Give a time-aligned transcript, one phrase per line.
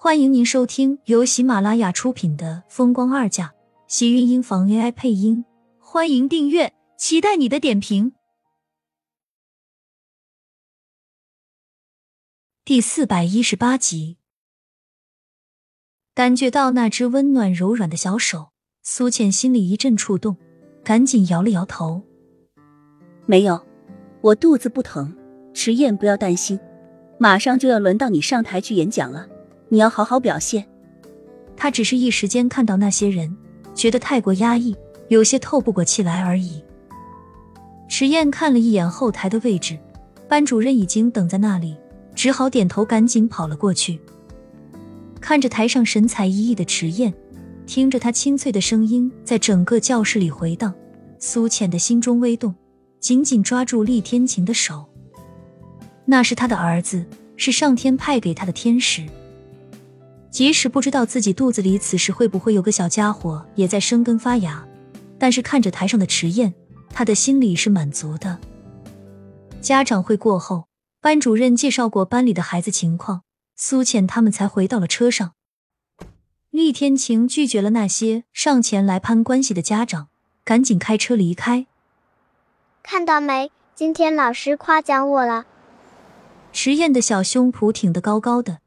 [0.00, 3.46] 欢迎您收听由喜马拉雅出品的《风光二嫁》，
[3.88, 5.44] 喜运音房 AI 配音。
[5.80, 8.12] 欢迎订阅，期待你的点评。
[12.64, 14.18] 第四百一十八集，
[16.14, 18.50] 感觉到那只温暖柔软的小手，
[18.84, 20.36] 苏倩心里一阵触动，
[20.84, 22.04] 赶紧摇了摇头
[23.26, 23.66] ：“没有，
[24.20, 25.12] 我肚子不疼。
[25.52, 26.60] 迟燕，不要担心，
[27.18, 29.28] 马上就要轮到你上台去演讲了，
[29.68, 30.66] 你要好好表现。”
[31.56, 33.36] 他只是一时间看到那些人，
[33.74, 34.76] 觉得太过压抑，
[35.08, 36.62] 有些透不过气来而已。
[37.88, 39.76] 迟燕看了一眼后台的位置，
[40.28, 41.76] 班主任已经等在那里。
[42.14, 44.00] 只好点头，赶紧跑了过去。
[45.20, 47.14] 看着台上神采奕奕的迟燕，
[47.64, 50.74] 听着他清脆的声音在整个教室里回荡，
[51.18, 52.54] 苏浅的心中微动，
[52.98, 54.84] 紧紧抓住厉天晴的手。
[56.04, 57.04] 那是他的儿子，
[57.36, 59.06] 是上天派给他的天使。
[60.30, 64.66] 即使不知道自己肚子里此时会不会有个小家伙也在生根发芽，
[65.18, 66.54] 但是看着台上的迟燕，
[66.90, 68.38] 他的心里是满足的。
[69.60, 70.68] 家长会过后。
[71.00, 73.22] 班主任介绍过班里的孩子情况，
[73.54, 75.32] 苏浅他们才回到了车上。
[76.50, 80.08] 厉天晴拒绝了那些上前来攀关系的家长，
[80.44, 81.66] 赶紧开车离开。
[82.82, 83.52] 看到没？
[83.76, 85.46] 今天老师夸奖我了。
[86.52, 88.58] 迟燕的小胸脯挺得高高的，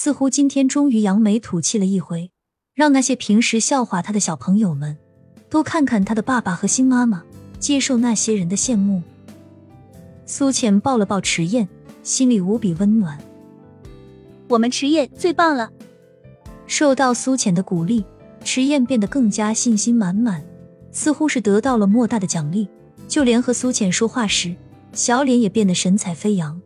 [0.00, 2.30] 似乎今天终于扬眉吐气了一回，
[2.72, 4.96] 让那些平时笑话他的小朋友们
[5.50, 7.24] 都看看他的爸爸和新妈妈，
[7.58, 9.02] 接受那些人的羡慕。
[10.24, 11.68] 苏浅抱了抱迟燕。
[12.04, 13.18] 心里无比温暖。
[14.48, 15.68] 我们迟燕最棒了。
[16.68, 18.04] 受到苏浅的鼓励，
[18.44, 20.44] 迟燕变得更加信心满满，
[20.92, 22.68] 似乎是得到了莫大的奖励。
[23.08, 24.54] 就连和苏浅说话时，
[24.92, 26.62] 小脸也变得神采飞扬。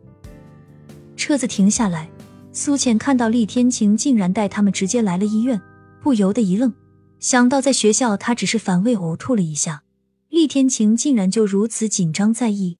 [1.15, 2.07] 车子停下来，
[2.55, 5.59] 苏浅看到厉天晴竟然带他们直接来了医院，
[6.03, 6.71] 不由得一愣。
[7.19, 9.83] 想到在学校他只是反胃呕吐了一下，
[10.29, 12.77] 厉天晴竟然就如此紧张在意。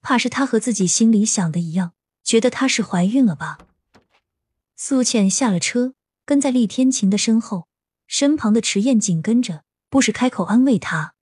[0.00, 1.92] 怕是他和自己心里想的一样，
[2.24, 3.58] 觉得她是怀孕了吧？
[4.74, 7.68] 苏浅下了车，跟在厉天晴的身后，
[8.08, 11.14] 身旁的迟燕紧跟着，不时开口安慰他：“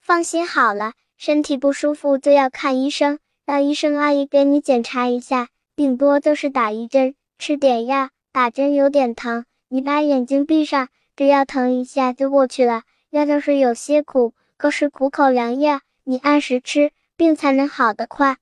[0.00, 5.48] 放心好了，身体不舒服就要看医生，让医生阿姨给你检查一下，
[5.82, 8.10] 顶多就是打一针，吃点药。
[8.30, 12.84] 打针有点疼，你把眼睛闭上，只要疼一下就过去了。
[13.10, 18.38] 药就是有些苦，可是苦口良药，你按时吃。”病才能好得快。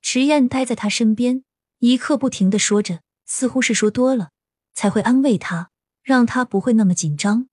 [0.00, 1.44] 迟燕待在他身边，
[1.78, 4.30] 一刻不停的说着，似乎是说多了
[4.74, 5.70] 才会安慰他，
[6.02, 7.46] 让他不会那么紧张。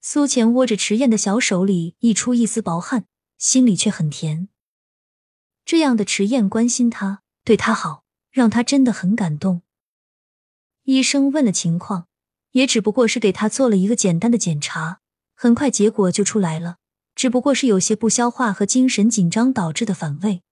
[0.00, 3.04] 苏浅握着迟燕的小手里溢出一丝薄汗，
[3.38, 4.48] 心里却很甜。
[5.64, 9.62] 这样的迟燕关心他，对他好，让他真的很感动。
[10.82, 12.06] 医生问了情况，
[12.50, 15.00] 也只不过是给他做了一个简单的检查，
[15.34, 16.76] 很快结果就出来了。
[17.14, 20.42] 只不过是有些不消化和精神紧张导致的反胃，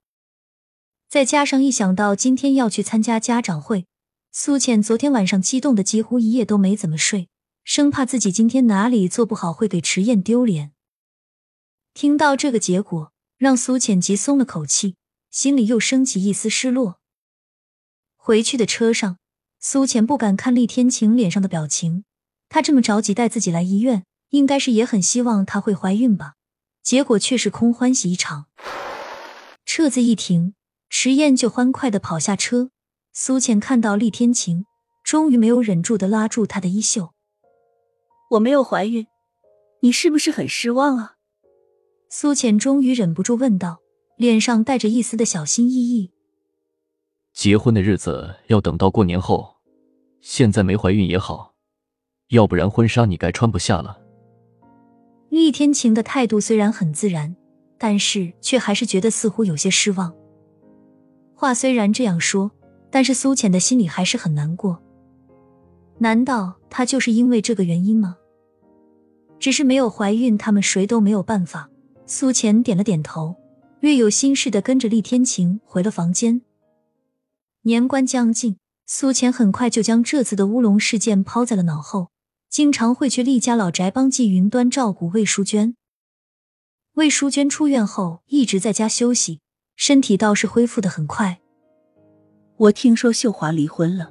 [1.07, 3.85] 再加上一想到今天要去参加家长会，
[4.33, 7.29] 苏浅昨天晚上激动的几乎一夜都没怎么睡，
[7.63, 10.73] 生怕自己今天哪里做不好会给迟燕丢脸。
[11.93, 14.97] 听到这个结果，让苏浅急松了口气，
[15.37, 16.99] 心里又升起一丝失落。
[18.17, 19.19] 回去的车上，
[19.61, 22.05] 苏浅不敢看厉天晴脸上的表情，
[22.49, 26.37] 他这么着急带自己来医院，应该是也很希望她会怀孕吧。
[26.83, 28.47] 结果却是空欢喜一场。
[29.67, 30.55] 车子一停，
[30.89, 32.71] 迟燕就欢快的跑下车。
[33.13, 34.65] 苏浅看到厉天晴，
[35.05, 37.13] 终于没有忍住的拉住他的衣袖
[38.33, 39.07] ：“我没有怀孕，
[39.83, 41.17] 你是不是很失望啊？”
[42.09, 43.83] 苏浅终于忍不住问道，
[44.17, 46.11] 脸上带着一丝的小心翼翼
[47.35, 49.57] ：“结婚的日子要等到过年后，
[50.23, 51.55] 现在没怀孕也好，
[52.29, 53.99] 要不然婚纱你该穿不下了。”
[55.29, 57.37] 厉天晴的态度虽然很自然，
[57.77, 60.15] 但是却还是觉得似乎有些失望。
[61.35, 62.51] 话虽然这样说，
[62.91, 64.83] 但是苏浅的心里还是很难过。
[65.99, 68.17] 难道他就是因为这个原因吗？
[69.39, 71.69] 只是没有怀孕，他们谁都没有办法。
[72.07, 73.35] 苏浅点了点头，
[73.87, 76.41] 略有心事的跟着厉天晴回了房间。
[77.63, 82.09] 年关将近，苏浅很快就将这次的乌龙事件抛在了脑后。
[82.49, 85.77] 经常会去厉家老宅帮季云端照顾魏淑娟。
[86.95, 89.39] 魏淑娟出院后一直在家休息，
[89.77, 91.39] 身体倒是恢复的很快。
[92.57, 94.11] 我听说秀华离婚了。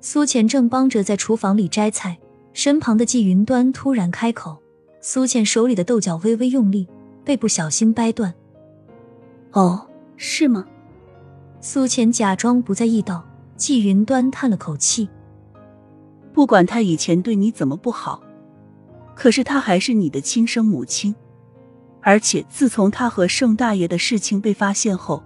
[0.00, 2.16] 苏浅正帮着在厨房里摘菜，
[2.52, 4.62] 身旁的季云端突然开口，
[5.00, 6.86] 苏浅手里的豆角微微用力，
[7.24, 8.32] 被不小心掰断。
[9.52, 9.86] 哦，
[10.16, 10.64] 是吗？
[11.60, 13.24] 苏浅假装不在意道，
[13.56, 15.08] 季云端叹了口气，
[16.32, 18.22] 不管他以前对你怎么不好，
[19.14, 21.14] 可是他还是你的亲生母亲。
[22.00, 25.22] 而且自从他和盛大爷的事情被发现后，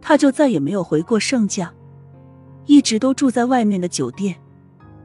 [0.00, 1.72] 他就再也没有回过盛家，
[2.66, 4.36] 一直都住在外面的酒店。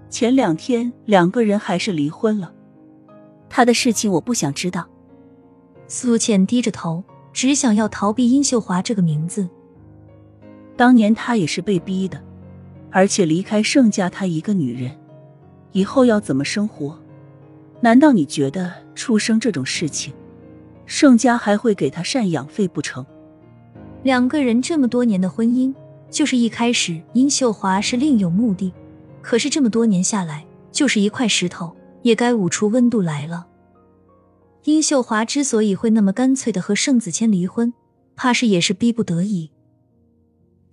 [0.10, 2.54] 前两天两个人还是离婚了。
[3.50, 4.88] 他的事情我不想知道。
[5.88, 7.04] 苏倩低着头，
[7.36, 9.46] 只想要逃避殷秀华这个名字。
[10.78, 12.24] 当年他也是被逼的，
[12.90, 14.98] 而且离开盛家，她一个女人，
[15.74, 16.98] 以后要怎么生活？
[17.82, 20.14] 难道你觉得出生这种事情？
[20.86, 23.06] 盛家还会给他赡养费不成？
[24.04, 25.74] 两个人这么多年的婚姻，
[26.10, 28.72] 就是一开始殷秀华是另有目的，
[29.22, 33.46] 可是这么多年下来，就是一块石头也该捂出温度来了。
[34.66, 37.72] 殷秀华之所以会那么干脆的和盛子谦离婚，
[38.16, 39.52] 怕是也是逼不得已。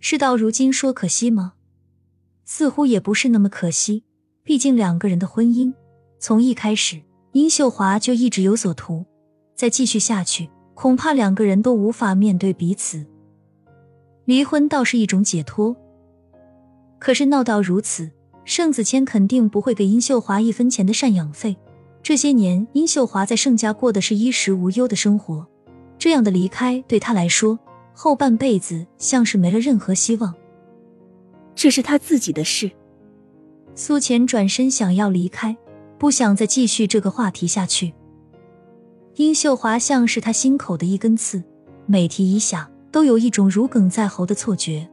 [0.01, 1.53] 事到如今说可惜吗？
[2.47, 4.05] 似乎也不是那么可惜，
[4.43, 5.71] 毕竟两个人的婚姻
[6.19, 7.03] 从一开始，
[7.33, 9.05] 殷秀华就一直有所图。
[9.55, 13.05] 再继续下去，恐怕两个人都无法面对彼此。
[14.25, 15.77] 离婚倒是一种解脱，
[16.99, 18.11] 可是闹到如此，
[18.47, 21.59] 盛子谦肯定不会给殷秀华一分钱的赡养费。
[22.03, 25.47] 这些年，殷秀华在盛家过的是衣食无忧的生活，
[25.99, 27.57] 这样的离开对她来说，
[27.95, 30.35] 后半辈子像是没了任何希望。
[31.55, 32.71] 这是他自己的事。
[33.75, 35.57] 苏浅转身想要离开，
[35.97, 37.95] 不想再继续这个话题下去。
[39.15, 41.43] 殷秀华像是他心口的一根刺，
[41.87, 44.89] 每提一下都有一种如鲠在喉的错觉。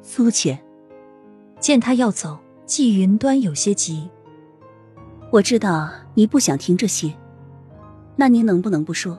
[0.00, 0.58] 苏浅
[1.60, 4.08] 见他要走，季云端有些急。
[5.32, 7.10] 我知道你不想听这些，
[8.16, 9.18] 那您能不能不说？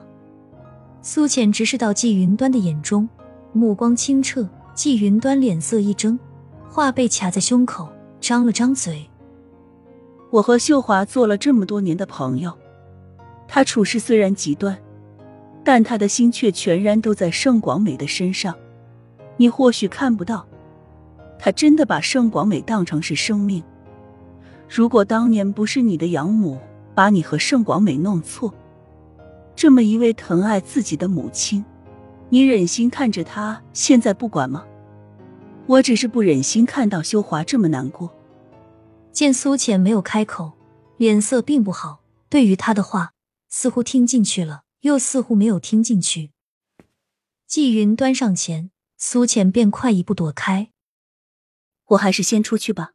[1.02, 3.08] 苏浅直视到季云端的眼中，
[3.52, 4.48] 目光清澈。
[4.76, 6.16] 季云端脸色一怔，
[6.68, 7.88] 话被卡在胸口，
[8.20, 9.08] 张了张嘴。
[10.30, 12.56] 我和秀华做了这么多年的朋友。
[13.48, 14.78] 他处事虽然极端，
[15.64, 18.54] 但他的心却全然都在盛广美的身上。
[19.36, 20.46] 你或许看不到，
[21.40, 23.62] 他真的把盛广美当成是生命。
[24.76, 26.58] 如果当年不是你的养母
[26.96, 28.52] 把你和盛广美弄错，
[29.54, 31.64] 这么一位疼爱自己的母亲，
[32.28, 34.66] 你忍心看着她现在不管吗？
[35.68, 38.12] 我只是不忍心看到修华这么难过。
[39.12, 40.50] 见苏浅没有开口，
[40.96, 42.00] 脸色并不好。
[42.28, 43.12] 对于他的话。
[43.56, 46.32] 似乎听进去了，又似乎没有听进去。
[47.46, 50.72] 季云端上前，苏浅便快一步躲开。
[51.90, 52.94] 我还是先出去吧。